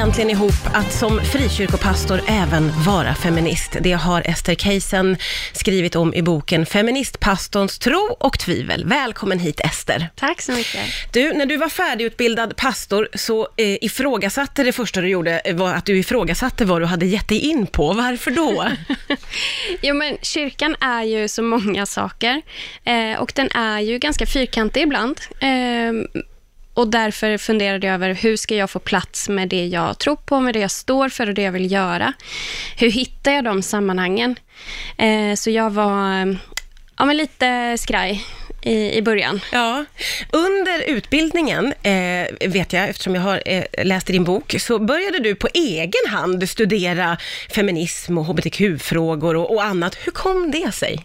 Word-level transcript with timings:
egentligen 0.00 0.30
ihop 0.30 0.66
att 0.74 0.92
som 0.92 1.20
frikyrkopastor 1.24 2.20
även 2.26 2.72
vara 2.86 3.14
feminist? 3.14 3.76
Det 3.80 3.92
har 3.92 4.22
Ester 4.24 4.54
Keisen 4.54 5.16
skrivit 5.52 5.96
om 5.96 6.14
i 6.14 6.22
boken 6.22 6.66
Feministpastorns 6.66 7.78
tro 7.78 8.16
och 8.20 8.38
tvivel. 8.38 8.84
Välkommen 8.86 9.38
hit 9.38 9.60
Ester. 9.60 10.08
Tack 10.16 10.40
så 10.42 10.52
mycket. 10.52 10.80
Du, 11.12 11.32
när 11.32 11.46
du 11.46 11.56
var 11.56 11.68
färdigutbildad 11.68 12.56
pastor 12.56 13.08
så 13.14 13.48
eh, 13.56 13.84
ifrågasatte 13.84 14.62
det 14.62 14.72
första 14.72 15.00
du 15.00 15.08
gjorde 15.08 15.38
eh, 15.38 15.56
var 15.56 15.74
att 15.74 15.86
du 15.86 15.98
ifrågasatte 15.98 16.64
vad 16.64 16.82
du 16.82 16.86
hade 16.86 17.06
gett 17.06 17.28
dig 17.28 17.38
in 17.38 17.66
på. 17.66 17.92
Varför 17.92 18.30
då? 18.30 18.68
jo, 19.82 19.94
men 19.94 20.16
kyrkan 20.22 20.76
är 20.80 21.02
ju 21.02 21.28
så 21.28 21.42
många 21.42 21.86
saker 21.86 22.42
eh, 22.84 23.20
och 23.20 23.32
den 23.34 23.50
är 23.50 23.80
ju 23.80 23.98
ganska 23.98 24.26
fyrkantig 24.26 24.82
ibland. 24.82 25.20
Eh, 25.40 26.22
och 26.74 26.88
därför 26.88 27.38
funderade 27.38 27.86
jag 27.86 27.94
över 27.94 28.14
hur 28.14 28.36
ska 28.36 28.54
jag 28.56 28.70
få 28.70 28.78
plats 28.78 29.28
med 29.28 29.48
det 29.48 29.66
jag 29.66 29.98
tror 29.98 30.16
på, 30.16 30.40
med 30.40 30.54
det 30.54 30.60
jag 30.60 30.70
står 30.70 31.08
för 31.08 31.28
och 31.28 31.34
det 31.34 31.42
jag 31.42 31.52
vill 31.52 31.72
göra. 31.72 32.12
Hur 32.76 32.90
hittar 32.90 33.32
jag 33.32 33.44
de 33.44 33.62
sammanhangen? 33.62 34.36
Eh, 34.98 35.34
så 35.34 35.50
jag 35.50 35.70
var 35.70 36.36
ja, 36.98 37.04
men 37.04 37.16
lite 37.16 37.78
skraj 37.78 38.24
i, 38.62 38.96
i 38.96 39.02
början. 39.02 39.40
Ja, 39.52 39.84
under 40.30 40.82
utbildningen, 40.88 41.74
eh, 41.82 42.48
vet 42.48 42.72
jag, 42.72 42.88
eftersom 42.88 43.14
jag 43.14 43.22
har 43.22 43.42
eh, 43.46 43.64
läst 43.84 44.10
i 44.10 44.12
din 44.12 44.24
bok, 44.24 44.54
så 44.58 44.78
började 44.78 45.18
du 45.18 45.34
på 45.34 45.48
egen 45.54 46.10
hand 46.10 46.48
studera 46.48 47.16
feminism 47.54 48.18
och 48.18 48.24
hbtq-frågor 48.24 49.36
och, 49.36 49.54
och 49.54 49.64
annat. 49.64 49.94
Hur 49.94 50.12
kom 50.12 50.50
det 50.50 50.74
sig? 50.74 51.04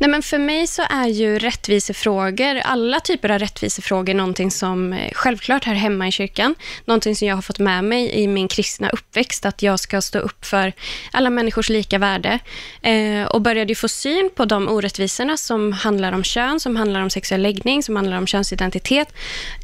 Nej, 0.00 0.10
men 0.10 0.22
för 0.22 0.38
mig 0.38 0.66
så 0.66 0.82
är 0.90 1.06
ju 1.06 1.38
rättvisefrågor, 1.38 2.56
alla 2.64 3.00
typer 3.00 3.30
av 3.30 3.38
rättvisefrågor, 3.38 4.14
någonting 4.14 4.50
som 4.50 4.92
eh, 4.92 5.10
självklart 5.12 5.64
hör 5.64 5.74
hemma 5.74 6.08
i 6.08 6.12
kyrkan. 6.12 6.54
Någonting 6.84 7.16
som 7.16 7.28
jag 7.28 7.34
har 7.34 7.42
fått 7.42 7.58
med 7.58 7.84
mig 7.84 8.10
i 8.10 8.26
min 8.26 8.48
kristna 8.48 8.90
uppväxt, 8.90 9.46
att 9.46 9.62
jag 9.62 9.80
ska 9.80 10.00
stå 10.00 10.18
upp 10.18 10.44
för 10.44 10.72
alla 11.12 11.30
människors 11.30 11.68
lika 11.68 11.98
värde. 11.98 12.38
Eh, 12.82 13.24
och 13.24 13.40
började 13.42 13.68
ju 13.68 13.74
få 13.74 13.88
syn 13.88 14.30
på 14.34 14.44
de 14.44 14.68
orättvisorna 14.68 15.36
som 15.36 15.72
handlar 15.72 16.12
om 16.12 16.24
kön, 16.24 16.60
som 16.60 16.76
handlar 16.76 17.00
om 17.00 17.10
sexuell 17.10 17.42
läggning, 17.42 17.82
som 17.82 17.96
handlar 17.96 18.18
om 18.18 18.26
könsidentitet. 18.26 19.08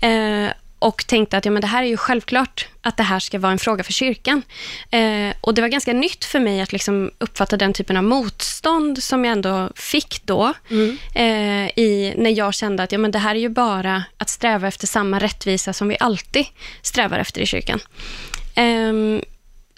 Eh, 0.02 0.50
och 0.78 1.06
tänkte 1.06 1.36
att 1.36 1.44
ja, 1.44 1.50
men 1.50 1.60
det 1.60 1.66
här 1.66 1.82
är 1.82 1.86
ju 1.86 1.96
självklart 1.96 2.68
att 2.80 2.96
det 2.96 3.02
här 3.02 3.20
ska 3.20 3.38
vara 3.38 3.52
en 3.52 3.58
fråga 3.58 3.84
för 3.84 3.92
kyrkan. 3.92 4.42
Eh, 4.90 5.34
och 5.40 5.54
Det 5.54 5.60
var 5.60 5.68
ganska 5.68 5.92
nytt 5.92 6.24
för 6.24 6.40
mig 6.40 6.60
att 6.60 6.72
liksom 6.72 7.10
uppfatta 7.18 7.56
den 7.56 7.72
typen 7.72 7.96
av 7.96 8.04
motstånd 8.04 9.02
som 9.02 9.24
jag 9.24 9.32
ändå 9.32 9.70
fick 9.74 10.22
då, 10.24 10.52
mm. 10.70 10.98
eh, 11.14 11.78
i, 11.78 12.14
när 12.16 12.30
jag 12.30 12.54
kände 12.54 12.82
att 12.82 12.92
ja, 12.92 12.98
men 12.98 13.10
det 13.10 13.18
här 13.18 13.34
är 13.34 13.38
ju 13.38 13.48
bara 13.48 14.04
att 14.16 14.28
sträva 14.28 14.68
efter 14.68 14.86
samma 14.86 15.18
rättvisa 15.18 15.72
som 15.72 15.88
vi 15.88 15.96
alltid 16.00 16.46
strävar 16.82 17.18
efter 17.18 17.40
i 17.40 17.46
kyrkan. 17.46 17.80
Eh, 18.54 19.22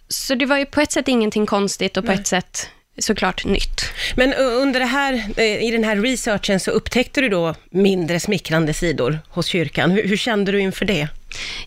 så 0.09 0.35
det 0.35 0.47
var 0.47 0.59
ju 0.59 0.67
på 0.67 0.81
ett 0.81 0.93
sätt 0.93 1.09
ingenting 1.09 1.47
konstigt 1.47 1.97
och 1.97 2.05
på 2.05 2.11
Nej. 2.11 2.21
ett 2.21 2.27
sätt 2.27 2.71
såklart 2.99 3.45
nytt. 3.45 3.83
Men 4.17 4.33
eh, 4.33 4.39
under 4.39 4.81
det 4.81 4.87
här, 4.87 5.25
eh, 5.37 5.65
i 5.65 5.71
den 5.71 5.85
här 5.85 5.97
researchen 5.97 6.61
så 6.61 6.71
upptäckte 6.71 7.21
du 7.21 7.29
då 7.29 7.55
mindre 7.71 8.21
smickrande 8.21 8.75
sidor 8.75 9.19
hos 9.29 9.47
kyrkan. 9.47 9.91
Hur, 9.91 10.09
hur 10.09 10.17
kände 10.17 10.53
du 10.53 10.61
inför 10.61 10.85
det? 10.85 11.09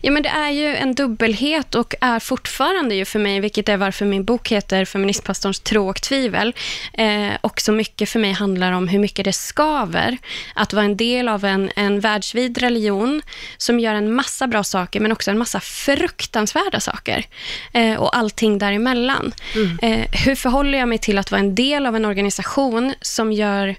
Ja, 0.00 0.10
men 0.10 0.22
det 0.22 0.28
är 0.28 0.50
ju 0.50 0.76
en 0.76 0.94
dubbelhet 0.94 1.74
och 1.74 1.94
är 2.00 2.18
fortfarande 2.18 2.94
ju 2.94 3.04
för 3.04 3.18
mig, 3.18 3.40
vilket 3.40 3.68
är 3.68 3.76
varför 3.76 4.04
min 4.04 4.24
bok 4.24 4.48
heter 4.48 4.84
Feministpastorns 4.84 5.60
tro 5.60 5.88
och 5.88 6.02
tvivel. 6.02 6.54
Eh, 6.92 7.30
och 7.40 7.60
så 7.60 7.72
mycket 7.72 8.08
för 8.08 8.18
mig 8.18 8.32
handlar 8.32 8.72
om 8.72 8.88
hur 8.88 8.98
mycket 8.98 9.24
det 9.24 9.32
skaver 9.32 10.18
att 10.54 10.72
vara 10.72 10.84
en 10.84 10.96
del 10.96 11.28
av 11.28 11.44
en, 11.44 11.70
en 11.76 12.00
världsvid 12.00 12.58
religion 12.58 13.22
som 13.56 13.80
gör 13.80 13.94
en 13.94 14.14
massa 14.14 14.46
bra 14.46 14.64
saker, 14.64 15.00
men 15.00 15.12
också 15.12 15.30
en 15.30 15.38
massa 15.38 15.60
fruktansvärda 15.60 16.80
saker. 16.80 17.24
Eh, 17.72 17.94
och 17.94 18.16
allting 18.16 18.58
däremellan. 18.58 19.34
Mm. 19.54 19.78
Eh, 19.82 20.06
hur 20.24 20.34
förhåller 20.34 20.78
jag 20.78 20.88
mig 20.88 20.98
till 20.98 21.18
att 21.18 21.30
vara 21.30 21.40
en 21.40 21.54
del 21.54 21.86
av 21.86 21.96
en 21.96 22.04
organisation 22.04 22.94
som 23.00 23.32
gör 23.32 23.76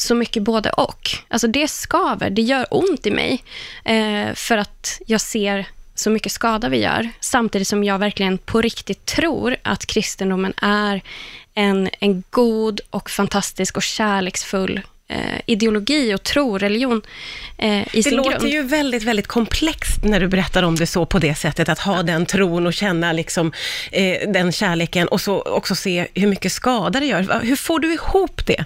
så 0.00 0.14
mycket 0.14 0.42
både 0.42 0.70
och. 0.70 1.10
Alltså 1.28 1.46
det 1.46 1.68
skaver, 1.68 2.30
det 2.30 2.42
gör 2.42 2.66
ont 2.70 3.06
i 3.06 3.10
mig. 3.10 3.42
Eh, 3.84 4.34
för 4.34 4.58
att 4.58 5.00
jag 5.06 5.20
ser 5.20 5.66
så 5.94 6.10
mycket 6.10 6.32
skada 6.32 6.68
vi 6.68 6.78
gör. 6.82 7.08
Samtidigt 7.20 7.68
som 7.68 7.84
jag 7.84 7.98
verkligen 7.98 8.38
på 8.38 8.60
riktigt 8.60 9.06
tror 9.06 9.56
att 9.62 9.86
kristendomen 9.86 10.52
är 10.62 11.02
en, 11.54 11.90
en 12.00 12.22
god 12.30 12.80
och 12.90 13.10
fantastisk 13.10 13.76
och 13.76 13.82
kärleksfull 13.82 14.80
eh, 15.08 15.40
ideologi 15.46 16.14
och 16.14 16.22
tro, 16.22 16.58
religion 16.58 17.02
eh, 17.58 17.80
i 17.80 17.86
det 17.92 18.02
sin 18.02 18.12
grund. 18.12 18.26
Det 18.26 18.32
låter 18.32 18.48
ju 18.48 18.62
väldigt, 18.62 19.02
väldigt 19.02 19.26
komplext 19.26 20.04
när 20.04 20.20
du 20.20 20.28
berättar 20.28 20.62
om 20.62 20.76
det 20.76 20.86
så 20.86 21.06
på 21.06 21.18
det 21.18 21.34
sättet, 21.34 21.68
att 21.68 21.78
ha 21.78 22.02
den 22.02 22.26
tron 22.26 22.66
och 22.66 22.74
känna 22.74 23.12
liksom 23.12 23.52
eh, 23.92 24.30
den 24.30 24.52
kärleken 24.52 25.08
och 25.08 25.20
så 25.20 25.42
också 25.42 25.74
se 25.74 26.06
hur 26.14 26.26
mycket 26.26 26.52
skada 26.52 27.00
det 27.00 27.06
gör. 27.06 27.40
Hur 27.42 27.56
får 27.56 27.78
du 27.78 27.92
ihop 27.92 28.46
det? 28.46 28.64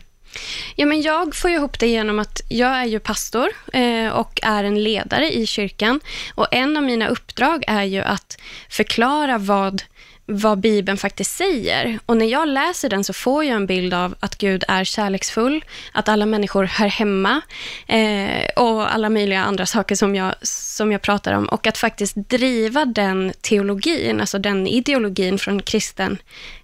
Ja, 0.77 0.87
men 0.87 1.03
jag 1.03 1.37
får 1.37 1.51
ihop 1.51 1.79
det 1.79 1.87
genom 1.87 2.19
att 2.19 2.41
jag 2.49 2.71
är 2.71 2.85
ju 2.85 2.99
pastor 3.01 3.49
eh, 3.73 4.09
och 4.09 4.41
är 4.43 4.65
en 4.65 4.83
ledare 4.83 5.33
i 5.33 5.47
kyrkan. 5.47 6.01
Och 6.35 6.47
en 6.51 6.77
av 6.77 6.83
mina 6.83 7.09
uppdrag 7.09 7.65
är 7.67 7.83
ju 7.83 8.01
att 8.01 8.41
förklara 8.69 9.39
vad 9.39 9.83
vad 10.27 10.59
Bibeln 10.59 10.99
faktiskt 10.99 11.37
säger. 11.37 11.99
Och 12.07 12.17
när 12.17 12.27
jag 12.27 12.49
läser 12.49 12.89
den 12.89 13.05
så 13.05 13.13
får 13.13 13.45
jag 13.45 13.57
en 13.57 13.67
bild 13.67 13.95
av 13.95 14.15
att 14.21 14.39
Gud 14.39 14.65
är 14.69 14.85
kärleksfull, 14.85 15.65
att 15.93 16.09
alla 16.09 16.27
människor 16.27 16.65
hör 16.65 16.87
hemma 16.87 17.41
eh, 17.87 18.45
och 18.57 18.95
alla 18.95 19.11
möjliga 19.11 19.45
andra 19.45 19.67
saker 19.67 19.95
som 19.95 20.15
jag, 20.15 20.35
som 20.43 20.93
jag 20.93 21.03
pratar 21.03 21.33
om. 21.33 21.47
Och 21.47 21.67
att 21.67 21.79
faktiskt 21.79 22.15
driva 22.17 22.85
den 22.85 23.33
teologin, 23.41 24.21
alltså 24.21 24.39
den 24.39 24.67
ideologin 24.67 25.39
från 25.39 25.63
kristen, 25.63 26.19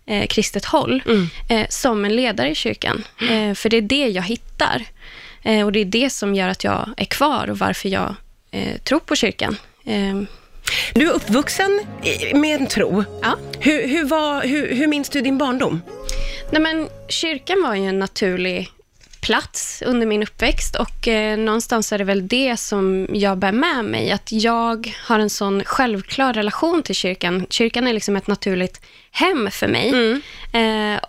eh, 0.07 0.27
kristet 0.27 0.65
håll, 0.65 1.03
mm. 1.07 1.29
eh, 1.49 1.67
som 1.69 2.05
en 2.05 2.17
ledare 2.17 2.51
i 2.51 2.55
kyrkan. 2.55 3.05
Eh, 3.31 3.55
för 3.55 3.69
det 3.69 3.77
är 3.77 3.83
det 3.83 4.09
jag 4.09 4.23
hittar. 4.23 4.85
Eh, 5.43 5.65
och 5.65 5.73
det 5.73 5.81
är 5.81 5.85
det 5.85 6.11
som 6.11 6.35
gör 6.35 6.49
att 6.49 6.65
jag 6.65 6.95
är 6.97 7.05
kvar 7.05 7.51
och 7.51 7.59
varför 7.59 7.89
jag 7.89 8.15
eh, 8.51 8.77
tror 8.77 9.01
på 9.01 9.17
kyrkan. 9.17 9.57
Du 10.95 11.11
är 11.11 11.13
uppvuxen 11.13 11.81
med 12.35 12.61
en 12.61 12.67
tro. 12.67 13.05
Ja. 13.23 13.37
Hur, 13.59 13.89
hur, 13.89 14.05
var, 14.05 14.43
hur, 14.43 14.75
hur 14.75 14.87
minns 14.87 15.09
du 15.09 15.21
din 15.21 15.39
barndom? 15.39 15.83
Nej, 16.51 16.63
men, 16.63 16.89
kyrkan 17.09 17.63
var 17.63 17.75
ju 17.75 17.85
en 17.87 17.99
naturlig 17.99 18.71
plats 19.21 19.83
under 19.87 20.07
min 20.07 20.23
uppväxt 20.23 20.77
och 20.77 21.09
eh, 21.09 21.39
någonstans 21.39 21.93
är 21.93 21.99
det 21.99 22.05
väl 22.05 22.29
det 22.29 22.57
som 22.57 23.07
jag 23.13 23.39
bär 23.39 23.53
med 23.53 23.85
mig, 23.85 24.11
att 24.11 24.33
jag 24.33 24.95
har 25.05 25.19
en 25.19 25.31
sån 25.31 25.65
självklar 25.65 26.33
relation 26.33 26.83
till 26.83 26.95
kyrkan. 26.95 27.47
Kyrkan 27.51 27.87
är 27.87 27.93
liksom 27.93 28.17
ett 28.17 28.27
naturligt 28.27 28.81
hem 29.11 29.51
för 29.51 29.69
mig. 29.69 29.89
Mm. 29.89 30.23
Eh, 30.53 31.01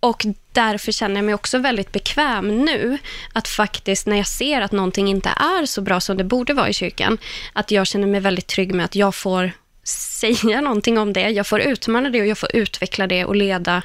och 0.00 0.26
därför 0.52 0.92
känner 0.92 1.16
jag 1.16 1.24
mig 1.24 1.34
också 1.34 1.58
väldigt 1.58 1.92
bekväm 1.92 2.64
nu, 2.64 2.98
att 3.32 3.48
faktiskt 3.48 4.06
när 4.06 4.16
jag 4.16 4.26
ser 4.26 4.60
att 4.60 4.72
någonting 4.72 5.08
inte 5.08 5.28
är 5.28 5.66
så 5.66 5.80
bra 5.80 6.00
som 6.00 6.16
det 6.16 6.24
borde 6.24 6.54
vara 6.54 6.68
i 6.68 6.72
kyrkan, 6.72 7.18
att 7.52 7.70
jag 7.70 7.86
känner 7.86 8.06
mig 8.06 8.20
väldigt 8.20 8.46
trygg 8.46 8.74
med 8.74 8.84
att 8.84 8.94
jag 8.94 9.14
får 9.14 9.52
säga 9.88 10.60
någonting 10.60 10.98
om 10.98 11.12
det, 11.12 11.30
jag 11.30 11.46
får 11.46 11.60
utmana 11.60 12.10
det 12.10 12.20
och 12.20 12.26
jag 12.26 12.38
får 12.38 12.56
utveckla 12.56 13.06
det 13.06 13.24
och 13.24 13.36
leda, 13.36 13.82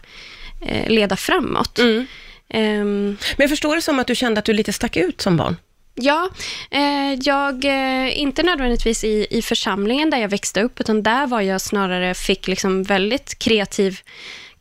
eh, 0.62 0.90
leda 0.90 1.16
framåt. 1.16 1.80
Mm. 1.80 2.08
Um, 2.54 3.06
Men 3.08 3.18
jag 3.38 3.50
förstår 3.50 3.76
det 3.76 3.82
som 3.82 4.00
att 4.00 4.08
du 4.08 4.16
kände 4.16 4.40
att 4.40 4.46
du 4.46 4.54
lite 4.54 4.74
stack 4.74 4.98
ut 4.98 5.22
som 5.22 5.38
barn? 5.38 5.56
Ja, 5.96 6.30
eh, 6.72 7.14
jag, 7.22 7.66
eh, 7.66 8.20
inte 8.20 8.44
nödvändigtvis 8.44 9.04
i, 9.04 9.28
i 9.30 9.42
församlingen 9.42 10.10
där 10.10 10.18
jag 10.18 10.30
växte 10.30 10.62
upp, 10.62 10.80
utan 10.80 11.04
där 11.04 11.28
var 11.28 11.42
jag 11.42 11.62
snarare, 11.62 12.14
fick 12.14 12.48
liksom 12.48 12.84
väldigt 12.84 13.40
kreativ 13.40 14.00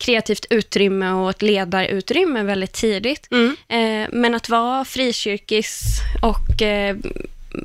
kreativt 0.03 0.47
utrymme 0.51 1.13
och 1.13 1.31
ett 1.31 1.43
ledarutrymme 1.43 2.43
väldigt 2.43 2.73
tidigt. 2.73 3.29
Mm. 3.31 3.57
Eh, 3.69 4.09
men 4.13 4.35
att 4.35 4.49
vara 4.49 4.85
frikyrkis 4.85 5.99
och 6.23 6.63
eh, 6.63 6.97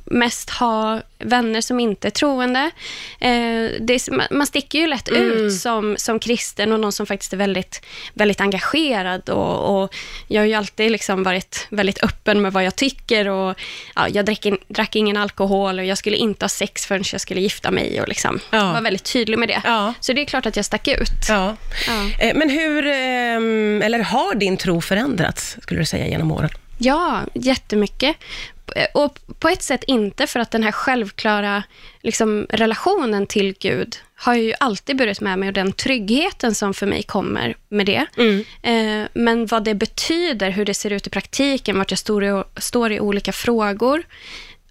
mest 0.06 0.50
ha 0.50 1.02
vänner 1.20 1.62
som 1.62 1.80
inte 1.80 2.08
är 2.08 2.12
troende. 2.12 2.72
Eh, 3.20 3.30
är, 3.30 4.34
man 4.34 4.48
sticker 4.48 4.80
ju 4.80 4.88
lätt 4.88 5.10
mm. 5.10 5.32
ut 5.32 5.54
som, 5.54 5.96
som 5.98 6.20
kristen 6.20 6.74
och 6.74 6.80
någon 6.80 6.92
som 6.92 7.06
faktiskt 7.06 7.34
är 7.34 7.38
väldigt, 7.38 7.86
väldigt 8.14 8.42
engagerad. 8.42 9.30
Och, 9.30 9.84
och 9.84 9.96
jag 10.28 10.42
har 10.42 10.46
ju 10.46 10.54
alltid 10.54 10.92
liksom 10.92 11.24
varit 11.24 11.68
väldigt 11.70 12.04
öppen 12.04 12.42
med 12.42 12.54
vad 12.54 12.64
jag 12.64 12.76
tycker. 12.76 13.28
Och, 13.28 13.60
ja, 13.96 14.10
jag 14.10 14.26
drack, 14.26 14.46
in, 14.46 14.58
drack 14.68 14.96
ingen 14.96 15.18
alkohol 15.18 15.80
och 15.80 15.86
jag 15.86 15.98
skulle 15.98 16.18
inte 16.18 16.44
ha 16.44 16.50
sex 16.50 16.86
förrän 16.86 17.04
jag 17.12 17.22
skulle 17.22 17.42
gifta 17.42 17.72
mig. 17.72 18.02
Och 18.02 18.08
liksom, 18.08 18.40
ja. 18.50 18.74
var 18.74 18.82
väldigt 18.82 19.14
tydlig 19.14 19.40
med 19.40 19.50
det. 19.50 19.62
Ja. 19.64 19.94
Så 20.00 20.14
det 20.14 20.22
är 20.22 20.26
klart 20.26 20.46
att 20.46 20.56
jag 20.56 20.66
stack 20.66 20.88
ut. 20.88 21.30
Ja. 21.30 21.56
Eh, 22.20 22.36
men 22.36 22.50
hur, 22.50 22.88
ehm, 22.88 23.82
eller 23.82 24.00
har 24.00 24.36
din 24.36 24.58
tro 24.58 24.82
förändrats, 24.82 25.58
skulle 25.62 25.80
du 25.80 25.86
säga, 25.86 26.08
genom 26.08 26.32
åren? 26.32 26.50
Ja, 26.78 27.22
jättemycket. 27.34 28.16
Och 28.94 29.20
på 29.40 29.50
ett 29.50 29.64
sätt 29.64 29.84
inte, 29.88 30.28
för 30.28 30.40
att 30.40 30.52
den 30.52 30.64
här 30.64 30.72
självklara 30.72 31.64
liksom, 32.02 32.48
relationen 32.50 33.28
till 33.28 33.56
Gud 33.60 33.98
har 34.16 34.36
ju 34.36 34.54
alltid 34.60 34.98
burit 34.98 35.22
med 35.22 35.40
mig 35.40 35.48
och 35.48 35.54
den 35.54 35.74
tryggheten 35.74 36.56
som 36.56 36.74
för 36.74 36.86
mig 36.86 37.04
kommer 37.04 37.58
med 37.70 37.86
det. 37.86 38.06
Mm. 38.18 38.44
Eh, 38.62 39.08
men 39.14 39.46
vad 39.46 39.64
det 39.64 39.76
betyder, 39.76 40.50
hur 40.50 40.66
det 40.66 40.74
ser 40.74 40.92
ut 40.92 41.08
i 41.08 41.10
praktiken, 41.10 41.78
vart 41.78 41.92
jag 41.92 42.00
står 42.00 42.24
i, 42.24 42.44
står 42.58 42.92
i 42.92 43.00
olika 43.00 43.32
frågor, 43.32 44.04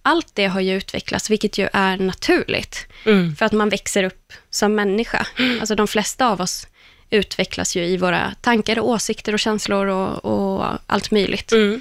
allt 0.03 0.35
det 0.35 0.47
har 0.47 0.61
ju 0.61 0.77
utvecklats, 0.77 1.31
vilket 1.31 1.59
ju 1.59 1.69
är 1.73 1.97
naturligt. 1.97 2.87
Mm. 3.05 3.37
För 3.37 3.47
att 3.47 3.53
man 3.53 3.69
växer 3.69 4.05
upp 4.05 4.33
som 4.51 4.75
människa. 4.75 5.27
Alltså 5.61 5.75
de 5.75 5.89
flesta 5.89 6.29
av 6.29 6.41
oss 6.41 6.67
utvecklas 7.11 7.77
ju 7.77 7.85
i 7.85 7.97
våra 7.97 8.35
tankar 8.41 8.79
och 8.79 8.89
åsikter 8.89 9.33
och 9.33 9.39
känslor 9.39 9.87
och, 9.87 10.25
och 10.25 10.65
allt 10.87 11.11
möjligt. 11.11 11.53
Mm. 11.53 11.81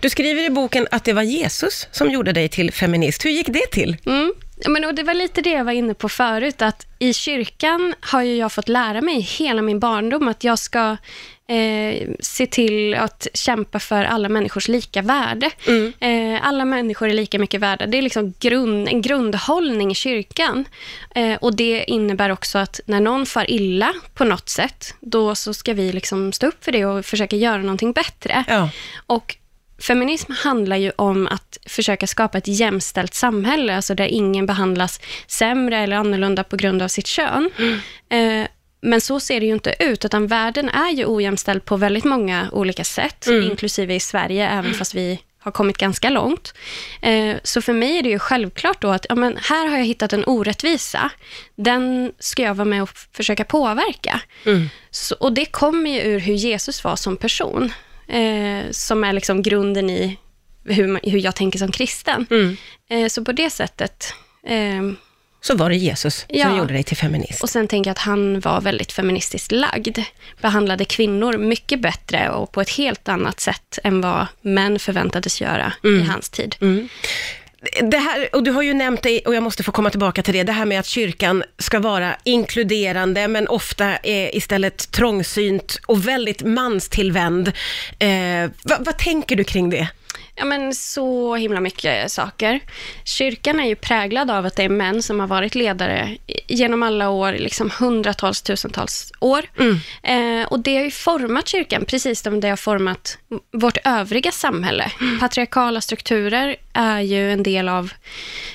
Du 0.00 0.10
skriver 0.10 0.44
i 0.44 0.50
boken 0.50 0.88
att 0.90 1.04
det 1.04 1.12
var 1.12 1.22
Jesus 1.22 1.88
som 1.92 2.10
gjorde 2.10 2.32
dig 2.32 2.48
till 2.48 2.72
feminist. 2.72 3.24
Hur 3.24 3.30
gick 3.30 3.46
det 3.46 3.70
till? 3.72 3.96
Mm. 4.06 4.32
Men, 4.68 4.84
och 4.84 4.94
det 4.94 5.02
var 5.02 5.14
lite 5.14 5.42
det 5.42 5.50
jag 5.50 5.64
var 5.64 5.72
inne 5.72 5.94
på 5.94 6.08
förut, 6.08 6.62
att 6.62 6.86
i 6.98 7.14
kyrkan 7.14 7.94
har 8.00 8.22
ju 8.22 8.36
jag 8.36 8.52
fått 8.52 8.68
lära 8.68 9.00
mig 9.00 9.20
hela 9.20 9.62
min 9.62 9.80
barndom 9.80 10.28
att 10.28 10.44
jag 10.44 10.58
ska 10.58 10.96
eh, 11.48 12.08
se 12.20 12.46
till 12.46 12.94
att 12.94 13.26
kämpa 13.34 13.78
för 13.78 14.04
alla 14.04 14.28
människors 14.28 14.68
lika 14.68 15.02
värde. 15.02 15.50
Mm. 15.66 15.92
Eh, 16.00 16.46
alla 16.46 16.64
människor 16.64 17.08
är 17.08 17.14
lika 17.14 17.38
mycket 17.38 17.60
värda. 17.60 17.86
Det 17.86 17.98
är 17.98 18.02
liksom 18.02 18.34
grund, 18.40 18.88
en 18.88 19.02
grundhållning 19.02 19.90
i 19.90 19.94
kyrkan. 19.94 20.64
Eh, 21.14 21.34
och 21.34 21.56
Det 21.56 21.84
innebär 21.86 22.30
också 22.30 22.58
att 22.58 22.80
när 22.86 23.00
någon 23.00 23.26
far 23.26 23.50
illa 23.50 23.94
på 24.14 24.24
något 24.24 24.48
sätt, 24.48 24.94
då 25.00 25.34
så 25.34 25.54
ska 25.54 25.72
vi 25.72 25.92
liksom 25.92 26.32
stå 26.32 26.46
upp 26.46 26.64
för 26.64 26.72
det 26.72 26.84
och 26.84 27.04
försöka 27.04 27.36
göra 27.36 27.62
någonting 27.62 27.92
bättre. 27.92 28.44
Ja. 28.48 28.68
Och 29.06 29.36
feminism 29.82 30.32
handlar 30.32 30.76
ju 30.76 30.92
om 30.96 31.26
att 31.26 31.58
försöka 31.66 32.06
skapa 32.06 32.38
ett 32.38 32.48
jämställt 32.48 33.14
samhälle, 33.14 33.76
alltså 33.76 33.94
där 33.94 34.06
ingen 34.06 34.46
behandlas 34.46 35.00
sämre 35.26 35.78
eller 35.78 35.96
annorlunda 35.96 36.44
på 36.44 36.56
grund 36.56 36.82
av 36.82 36.88
sitt 36.88 37.06
kön. 37.06 37.50
Eh, 38.08 38.46
men 38.84 39.00
så 39.00 39.20
ser 39.20 39.40
det 39.40 39.46
ju 39.46 39.52
inte 39.52 39.74
ut, 39.78 40.04
utan 40.04 40.26
världen 40.26 40.68
är 40.68 40.90
ju 40.90 41.04
ojämställd 41.06 41.64
på 41.64 41.76
väldigt 41.76 42.04
många 42.04 42.48
olika 42.52 42.84
sätt, 42.84 43.26
inklusive 43.50 43.94
i 43.94 44.00
Sverige, 44.00 44.48
även 44.48 44.74
fast 44.74 44.94
vi 44.94 45.18
har 45.38 45.52
kommit 45.52 45.78
ganska 45.78 46.10
långt. 46.10 46.54
Eh, 47.02 47.36
så 47.42 47.62
för 47.62 47.72
mig 47.72 47.98
är 47.98 48.02
det 48.02 48.08
ju 48.08 48.18
självklart 48.18 48.82
då 48.82 48.88
att 48.90 49.06
ja, 49.08 49.14
men 49.14 49.38
här 49.42 49.66
har 49.66 49.78
jag 49.78 49.84
hittat 49.84 50.12
en 50.12 50.24
orättvisa. 50.26 51.10
Den 51.56 52.12
ska 52.18 52.42
jag 52.42 52.54
vara 52.54 52.64
med 52.64 52.82
och 52.82 52.90
försöka 53.12 53.44
påverka. 53.44 54.20
Så, 54.90 55.14
och 55.14 55.32
det 55.32 55.44
kommer 55.44 55.90
ju 55.90 56.00
ur 56.00 56.18
hur 56.20 56.34
Jesus 56.34 56.84
var 56.84 56.96
som 56.96 57.16
person, 57.16 57.72
eh, 58.12 58.70
som 58.70 59.04
är 59.04 59.12
liksom 59.12 59.42
grunden 59.42 59.90
i 59.90 60.18
hur, 60.64 60.86
man- 60.86 61.00
hur 61.02 61.18
jag 61.18 61.34
tänker 61.36 61.58
som 61.58 61.72
kristen. 61.72 62.26
Mm. 62.30 62.56
Eh, 62.90 63.08
så 63.08 63.24
på 63.24 63.32
det 63.32 63.50
sättet. 63.50 64.14
Eh, 64.46 64.82
Så 65.40 65.56
var 65.56 65.68
det 65.70 65.76
Jesus 65.76 66.14
som 66.18 66.26
Ja. 66.28 66.56
gjorde 66.58 66.72
dig 66.74 66.82
till 66.82 66.96
feminist. 66.96 67.42
och 67.42 67.50
sen 67.50 67.68
tänker 67.68 67.88
jag 67.88 67.92
att 67.92 67.98
han 67.98 68.40
var 68.40 68.60
väldigt 68.60 68.92
feministiskt 68.92 69.52
lagd. 69.52 69.98
Behandlade 70.40 70.84
kvinnor 70.84 71.38
mycket 71.38 71.80
bättre 71.80 72.30
och 72.30 72.52
på 72.52 72.60
ett 72.60 72.70
helt 72.70 73.08
annat 73.08 73.40
sätt 73.40 73.78
än 73.84 74.00
vad 74.00 74.26
män 74.42 74.78
förväntades 74.78 75.40
göra 75.40 75.72
i 75.84 76.02
hans 76.02 76.28
tid. 76.30 76.56
Det 77.82 77.96
här, 77.96 78.28
och 78.32 78.42
du 78.42 78.50
har 78.50 78.62
ju 78.62 78.74
nämnt 78.74 79.02
det, 79.02 79.20
och 79.20 79.34
jag 79.34 79.42
måste 79.42 79.62
få 79.62 79.72
komma 79.72 79.90
tillbaka 79.90 80.22
till 80.22 80.34
det, 80.34 80.42
det 80.42 80.52
här 80.52 80.64
med 80.64 80.80
att 80.80 80.86
kyrkan 80.86 81.42
ska 81.58 81.80
vara 81.80 82.16
inkluderande, 82.24 83.28
men 83.28 83.48
ofta 83.48 83.96
är 83.96 84.36
istället 84.36 84.90
trångsynt 84.90 85.78
och 85.86 86.08
väldigt 86.08 86.42
manstillvänd. 86.42 87.48
Eh, 87.98 88.50
vad, 88.62 88.84
vad 88.84 88.98
tänker 88.98 89.36
du 89.36 89.44
kring 89.44 89.70
det? 89.70 89.88
Ja, 90.42 90.46
men 90.46 90.74
så 90.74 91.34
himla 91.36 91.60
mycket 91.60 92.12
saker. 92.12 92.60
Kyrkan 93.04 93.60
är 93.60 93.66
ju 93.66 93.76
präglad 93.76 94.30
av 94.30 94.46
att 94.46 94.56
det 94.56 94.62
är 94.62 94.68
män 94.68 95.02
som 95.02 95.20
har 95.20 95.26
varit 95.26 95.54
ledare 95.54 96.16
genom 96.48 96.82
alla 96.82 97.08
år, 97.08 97.32
liksom 97.32 97.70
hundratals, 97.78 98.42
tusentals 98.42 99.12
år. 99.20 99.44
Eh, 100.02 100.46
och 100.48 100.60
det 100.60 100.76
har 100.76 100.84
ju 100.84 100.90
format 100.90 101.48
kyrkan, 101.48 101.84
precis 101.84 102.22
som 102.22 102.40
det 102.40 102.48
har 102.48 102.56
format 102.56 103.18
vårt 103.52 103.78
övriga 103.84 104.32
samhälle. 104.32 104.92
Patriarkala 105.20 105.80
strukturer 105.80 106.56
är 106.72 107.00
ju 107.00 107.32
en 107.32 107.42
del 107.42 107.68
av 107.68 107.92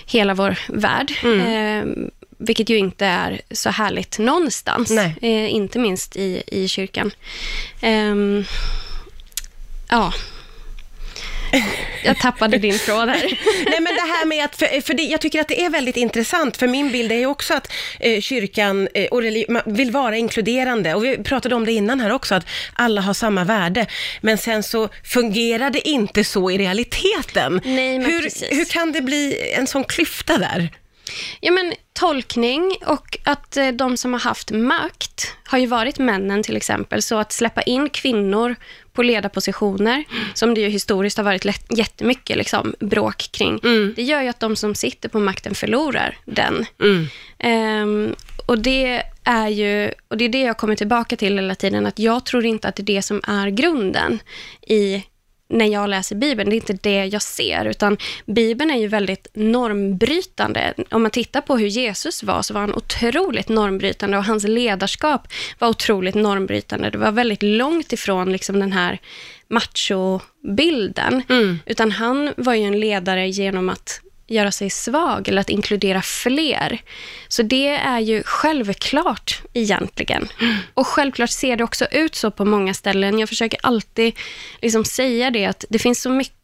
hela 0.05 0.33
vår 0.33 0.59
värld. 0.67 1.11
Eh, 1.47 1.85
vilket 2.37 2.69
ju 2.69 2.77
inte 2.77 3.05
är 3.05 3.41
så 3.51 3.69
härligt 3.69 4.19
någonstans, 4.19 4.91
eh, 5.21 5.53
inte 5.53 5.79
minst 5.79 6.15
i, 6.15 6.43
i 6.47 6.67
kyrkan. 6.67 7.11
Ehm, 7.81 8.45
ja, 9.89 10.13
jag 12.03 12.19
tappade 12.19 12.57
din 12.57 12.79
tråd 12.79 13.09
här. 13.09 13.23
Nej 13.65 13.79
men 13.79 13.95
det 13.95 14.01
här 14.01 14.25
med 14.25 14.45
att, 14.45 14.55
för, 14.55 14.81
för 14.81 14.93
det, 14.93 15.03
jag 15.03 15.21
tycker 15.21 15.41
att 15.41 15.47
det 15.47 15.65
är 15.65 15.69
väldigt 15.69 15.97
intressant, 15.97 16.57
för 16.57 16.67
min 16.67 16.91
bild 16.91 17.11
är 17.11 17.15
ju 17.15 17.25
också 17.25 17.53
att 17.53 17.73
eh, 17.99 18.21
kyrkan 18.21 18.87
eh, 18.93 19.05
och 19.05 19.23
vill 19.65 19.91
vara 19.91 20.17
inkluderande, 20.17 20.93
och 20.93 21.03
vi 21.03 21.17
pratade 21.17 21.55
om 21.55 21.65
det 21.65 21.71
innan 21.71 21.99
här 21.99 22.11
också, 22.11 22.35
att 22.35 22.45
alla 22.73 23.01
har 23.01 23.13
samma 23.13 23.43
värde, 23.43 23.85
men 24.21 24.37
sen 24.37 24.63
så 24.63 24.89
fungerar 25.03 25.69
det 25.69 25.89
inte 25.89 26.23
så 26.23 26.51
i 26.51 26.57
realiteten. 26.57 27.61
Nej, 27.65 27.99
men 27.99 28.11
hur, 28.11 28.21
precis. 28.21 28.51
hur 28.51 28.65
kan 28.65 28.91
det 28.91 29.01
bli 29.01 29.51
en 29.57 29.67
sån 29.67 29.83
klyfta 29.83 30.37
där? 30.37 30.69
Ja, 31.41 31.51
men 31.51 31.73
tolkning 31.93 32.75
och 32.85 33.17
att 33.23 33.57
eh, 33.57 33.67
de 33.67 33.97
som 33.97 34.13
har 34.13 34.19
haft 34.19 34.51
makt 34.51 35.35
har 35.43 35.57
ju 35.57 35.65
varit 35.65 35.99
männen 35.99 36.43
till 36.43 36.57
exempel, 36.57 37.01
så 37.01 37.17
att 37.17 37.31
släppa 37.31 37.61
in 37.61 37.89
kvinnor 37.89 38.55
på 38.93 39.03
ledarpositioner, 39.03 40.03
som 40.33 40.53
det 40.53 40.61
ju 40.61 40.69
historiskt 40.69 41.17
har 41.17 41.23
varit 41.23 41.45
lätt, 41.45 41.65
jättemycket 41.77 42.37
liksom, 42.37 42.75
bråk 42.79 43.29
kring, 43.31 43.59
det 43.95 44.03
gör 44.03 44.21
ju 44.21 44.27
att 44.27 44.39
de 44.39 44.55
som 44.55 44.75
sitter 44.75 45.09
på 45.09 45.19
makten 45.19 45.55
förlorar 45.55 46.17
den. 46.25 46.65
Ehm, 47.39 48.15
och 48.45 48.59
det 48.59 49.03
är 49.23 49.47
ju, 49.47 49.91
och 50.07 50.17
det 50.17 50.25
är 50.25 50.29
det 50.29 50.41
jag 50.41 50.57
kommer 50.57 50.75
tillbaka 50.75 51.15
till 51.15 51.33
hela 51.33 51.55
tiden, 51.55 51.85
att 51.85 51.99
jag 51.99 52.25
tror 52.25 52.45
inte 52.45 52.67
att 52.67 52.75
det 52.75 52.81
är 52.81 52.95
det 52.95 53.01
som 53.01 53.21
är 53.27 53.49
grunden 53.49 54.19
i 54.67 55.03
när 55.49 55.65
jag 55.65 55.89
läser 55.89 56.15
Bibeln. 56.15 56.49
Det 56.49 56.55
är 56.55 56.57
inte 56.57 56.89
det 56.89 57.05
jag 57.05 57.21
ser, 57.21 57.65
utan 57.65 57.97
Bibeln 58.25 58.71
är 58.71 58.77
ju 58.77 58.87
väldigt 58.87 59.27
normbrytande. 59.33 60.73
Om 60.89 61.01
man 61.01 61.11
tittar 61.11 61.41
på 61.41 61.57
hur 61.57 61.67
Jesus 61.67 62.23
var, 62.23 62.41
så 62.41 62.53
var 62.53 62.61
han 62.61 62.75
otroligt 62.75 63.49
normbrytande 63.49 64.17
och 64.17 64.25
hans 64.25 64.43
ledarskap 64.43 65.27
var 65.59 65.67
otroligt 65.67 66.15
normbrytande. 66.15 66.89
Det 66.89 66.97
var 66.97 67.11
väldigt 67.11 67.43
långt 67.43 67.93
ifrån 67.93 68.31
liksom 68.31 68.59
den 68.59 68.71
här 68.71 68.99
machobilden, 69.49 71.23
utan 71.65 71.91
han 71.91 72.33
var 72.37 72.53
ju 72.53 72.63
en 72.63 72.79
ledare 72.79 73.29
genom 73.29 73.69
att 73.69 74.01
göra 74.27 74.51
sig 74.51 74.69
svag 74.69 75.27
eller 75.27 75.41
att 75.41 75.49
inkludera 75.49 76.01
fler. 76.01 76.81
Så 77.27 77.43
det 77.43 77.69
är 77.69 77.99
ju 77.99 78.23
självklart 78.23 79.41
egentligen. 79.53 80.27
Och 80.73 80.87
självklart 80.87 81.29
ser 81.29 81.55
det 81.55 81.63
också 81.63 81.85
ut 81.91 82.15
så 82.15 82.31
på 82.31 82.45
många 82.45 82.73
ställen. 82.73 83.19
Jag 83.19 83.29
försöker 83.29 83.59
alltid 83.63 84.13
liksom 84.61 84.85
säga 84.85 85.31
det 85.31 85.45
att 85.45 85.65
det 85.69 85.79
finns 85.79 86.01
så 86.01 86.09
mycket 86.09 86.36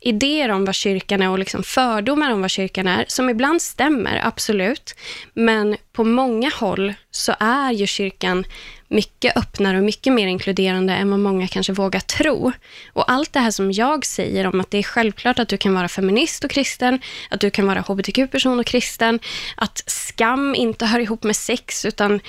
idéer 0.00 0.48
om 0.48 0.64
vad 0.64 0.74
kyrkan 0.74 1.22
är 1.22 1.30
och 1.30 1.38
liksom 1.38 1.62
fördomar 1.62 2.32
om 2.32 2.40
vad 2.40 2.50
kyrkan 2.50 2.86
är, 2.86 3.04
som 3.08 3.30
ibland 3.30 3.62
stämmer, 3.62 4.20
absolut. 4.24 4.94
Men 5.34 5.76
på 5.92 6.04
många 6.04 6.50
håll 6.54 6.94
så 7.10 7.34
är 7.40 7.72
ju 7.72 7.86
kyrkan 7.86 8.44
mycket 8.88 9.36
öppnare 9.36 9.76
och 9.78 9.84
mycket 9.84 10.12
mer 10.12 10.26
inkluderande 10.26 10.92
än 10.92 11.10
vad 11.10 11.20
många 11.20 11.48
kanske 11.48 11.72
vågar 11.72 12.00
tro. 12.00 12.52
Och 12.92 13.10
allt 13.10 13.32
det 13.32 13.40
här 13.40 13.50
som 13.50 13.72
jag 13.72 14.06
säger 14.06 14.46
om 14.46 14.60
att 14.60 14.70
det 14.70 14.78
är 14.78 14.82
självklart 14.82 15.38
att 15.38 15.48
du 15.48 15.56
kan 15.56 15.74
vara 15.74 15.88
feminist 15.88 16.44
och 16.44 16.50
kristen, 16.50 17.00
att 17.30 17.40
du 17.40 17.50
kan 17.50 17.66
vara 17.66 17.80
hbtq-person 17.80 18.60
och 18.60 18.66
kristen, 18.66 19.20
att 19.56 19.82
skam 19.86 20.54
inte 20.54 20.86
hör 20.86 21.00
ihop 21.00 21.22
med 21.22 21.36
sex, 21.36 21.84
utan 21.84 22.20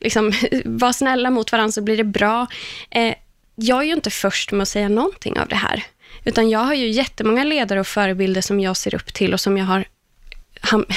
liksom, 0.00 0.32
var 0.64 0.92
snälla 0.92 1.30
mot 1.30 1.52
varandra 1.52 1.72
så 1.72 1.82
blir 1.82 1.96
det 1.96 2.04
bra. 2.04 2.46
Eh, 2.90 3.14
jag 3.54 3.78
är 3.78 3.86
ju 3.86 3.92
inte 3.92 4.10
först 4.10 4.52
med 4.52 4.62
att 4.62 4.68
säga 4.68 4.88
någonting 4.88 5.38
av 5.38 5.48
det 5.48 5.56
här, 5.56 5.84
utan 6.24 6.50
jag 6.50 6.58
har 6.60 6.74
ju 6.74 6.88
jättemånga 6.88 7.44
ledare 7.44 7.80
och 7.80 7.86
förebilder 7.86 8.40
som 8.40 8.60
jag 8.60 8.76
ser 8.76 8.94
upp 8.94 9.14
till 9.14 9.34
och 9.34 9.40
som 9.40 9.58
jag 9.58 9.64
har 9.64 9.84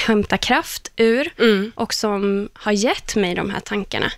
hämtat 0.07 0.41
kraft 0.41 0.91
ur 0.97 1.29
och 1.75 1.93
som 1.93 2.49
har 2.53 2.71
gett 2.71 3.15
mig 3.15 3.35
de 3.35 3.49
här 3.49 3.59
tankarna. 3.59 4.11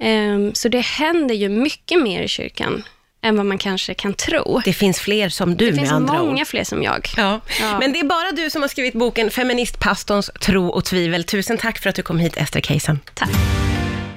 Ehm, 0.00 0.54
så 0.54 0.68
det 0.68 0.80
händer 0.80 1.34
ju 1.34 1.48
mycket 1.48 2.02
mer 2.02 2.22
i 2.22 2.28
kyrkan 2.28 2.82
än 3.22 3.36
vad 3.36 3.46
man 3.46 3.58
kanske 3.58 3.94
kan 3.94 4.14
tro. 4.14 4.60
Det 4.64 4.72
finns 4.72 5.00
fler 5.00 5.28
som 5.28 5.56
du 5.56 5.64
Det 5.66 5.70
med 5.70 5.80
finns 5.80 5.92
andra 5.92 6.18
många 6.18 6.40
ord. 6.42 6.46
fler 6.46 6.64
som 6.64 6.82
jag. 6.82 7.08
Ja. 7.16 7.40
Ja. 7.60 7.78
Men 7.78 7.92
det 7.92 8.00
är 8.00 8.04
bara 8.04 8.30
du 8.32 8.50
som 8.50 8.62
har 8.62 8.68
skrivit 8.68 8.94
boken 8.94 9.30
Feministpastorns 9.30 10.30
tro 10.40 10.68
och 10.68 10.84
tvivel. 10.84 11.24
Tusen 11.24 11.58
tack 11.58 11.78
för 11.78 11.90
att 11.90 11.96
du 11.96 12.02
kom 12.02 12.18
hit, 12.18 12.36
Ester 12.36 12.60
Keisen. 12.60 13.00
Tack. 13.14 13.30